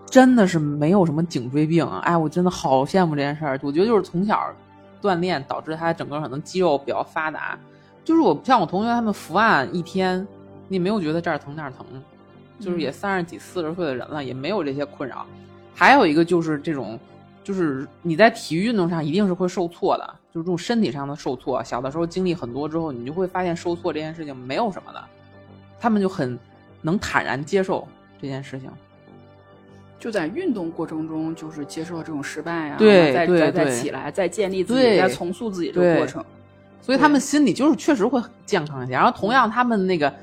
[0.09, 3.57] 真的是没有什么颈椎病，哎，我真的好羡慕这件事儿。
[3.63, 4.53] 我觉得就是从小
[5.01, 7.57] 锻炼导致他整个可能肌肉比较发达。
[8.03, 10.27] 就是我像我同学他们伏案一天，
[10.67, 11.85] 你没有觉得这儿疼那儿疼，
[12.59, 15.25] 就是也三十几四十岁的人了，也没有这些困扰。
[15.73, 16.99] 还有一个就是这种，
[17.43, 21.63] 就是你在体育运动上一定是会受挫的，就是这种身体上的受挫。
[21.63, 25.03] 小的时候经历很多之后，你就会发现受挫这件事情没有什么的，
[25.79, 26.37] 他们就很
[26.81, 27.87] 能坦然接受
[28.21, 28.69] 这件事情。
[29.99, 36.23] 就在运动过程中，就是接受这种失败啊，对再再再起来，再建立自己，再重塑自己这个过程。
[36.81, 38.93] 所以他们心里就是确实会健康一些。
[38.93, 40.13] 然后同样，他们那个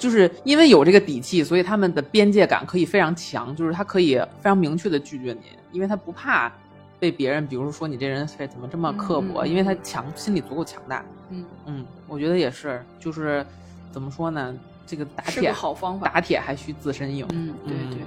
[0.00, 6.50] 就是因为有这个底气，所以他们的边界感可以非常强，就是他可以非常明确的拒绝你，因为他不怕
[6.98, 11.04] 被别人，比如说你这人是怎么这么刻薄，因为他强心理足够强大。
[11.28, 13.44] 嗯，嗯，我觉得也是，就是
[13.92, 16.08] 怎么说呢，这个打铁个好方法。
[16.08, 17.26] 打铁还需自身硬。
[17.32, 18.02] 嗯，对嗯对对，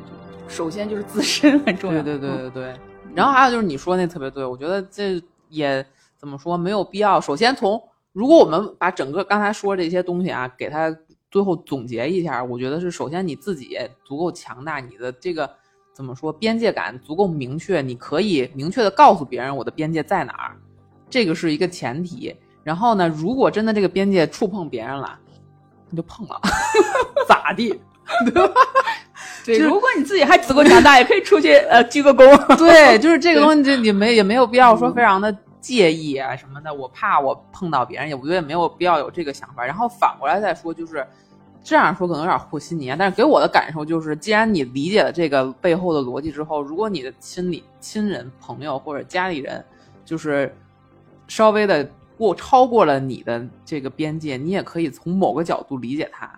[0.48, 2.02] 首先就是自身很重要。
[2.02, 2.76] 对对对嗯对对。
[3.16, 5.86] 然后还有就是你说那特别对，我觉得这也
[6.18, 7.22] 怎么说没有必要。
[7.22, 7.82] 首先从
[8.12, 10.90] 如果我们把整个刚才说这些东西啊，给它
[11.34, 13.76] 最后总结一下，我觉得是首先你自己
[14.06, 15.50] 足够强大，你的这个
[15.92, 20.56] 怎么说边界感足够明确，你可以明确的告诉别人我的边界在哪儿，
[21.10, 22.36] 这个是一个前提。
[22.64, 25.18] 然后呢，如果真的这个边界触碰别人了，
[25.90, 26.40] 你就碰了，
[27.28, 27.70] 咋地？
[28.32, 28.54] 对，吧？
[29.44, 32.28] 对如果你自己还足够强大，也可以出去呃鞠个躬。
[32.58, 36.74] 对，就是这个东西，就你没也没有必要说非常的介意啊什么的。
[36.74, 39.66] 我怕我碰到别人，也我觉得也没有必要有这个想法。
[39.66, 41.06] 然后反过来再说，就是
[41.64, 49.64] 这样说可能有点和稀泥啊，但是给我的感受就是，既然你理解了这个背后的逻辑之后，如果你的亲里亲人、朋友或者家里人，
[50.04, 50.54] 就是
[51.28, 56.30] 稍微的过超过了你的这个边界，你也可以从某个角度理解他。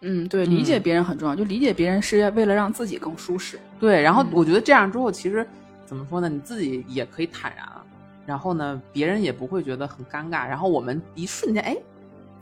[0.00, 3.58] 嗯，对，理解嗯别人很重要，就理解别人是为了让自己更舒适。
[3.78, 5.46] 对，然后嗯我觉得这样之后，其实
[5.84, 6.28] 怎么说呢？
[6.28, 7.84] 你自己也可以坦然了，
[8.24, 11.76] 然后呢，别人也不会觉得很尴尬，然后我们一瞬间，哎，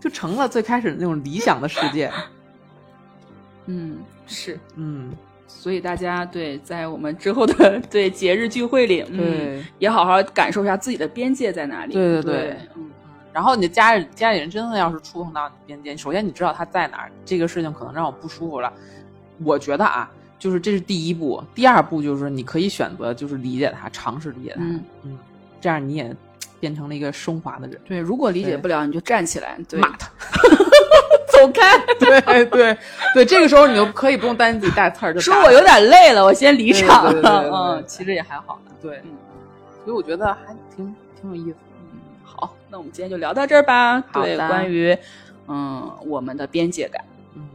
[0.00, 2.10] 就成了最开始那种理想的世界。
[3.66, 4.58] 嗯，是。
[4.76, 5.10] 嗯，
[5.46, 11.92] 所以大家对在我们之后的对节日聚会里，嗯，对也好好感受一下自己的边界在哪里。
[11.92, 12.90] 对对对对嗯，
[13.32, 18.72] 然后你的家人家里人真的要是触碰到你边界，首先你知道他在哪儿，这个事情可能让我不舒服了。
[19.42, 25.18] 我觉得啊，就是这是第一步，第二步就是你可以选择就是理解他，尝试理解他，嗯嗯，
[25.60, 26.14] 这样你也
[26.60, 27.80] 变成了一个升华的人。
[27.84, 30.08] 对，如果理解不了，你就站起来，对，骂他，
[31.32, 32.76] 走开， 对对
[33.14, 37.42] 对，这个时候你就可以不用担心自己带刺儿，就说我有点累了，我先离对场对对对对了。
[37.42, 37.50] 对
[37.80, 39.10] 嗯，其实也还好的，对嗯，
[39.84, 41.56] 所以我觉得还挺挺有意思。
[41.92, 44.00] 嗯好，那我们今天就聊到这儿吧。
[44.12, 44.96] 对，关于
[45.48, 47.02] 嗯我们的边界感。
[47.34, 47.48] 嗯，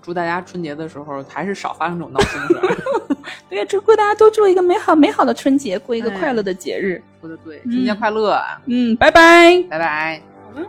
[0.00, 2.76] 祝大家春节的时候还是少发生这种闹心事儿。
[3.50, 7.02] 对，祝祝大家都祝一个美好美好的春节，过一个哎快乐的节日。
[7.24, 8.60] 说的对，春节快乐啊！
[8.66, 9.62] 嗯，拜拜。
[9.70, 10.20] 拜拜。
[10.52, 10.66] 好了。